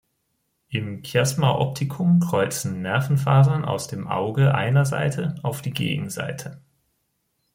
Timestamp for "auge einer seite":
4.07-5.35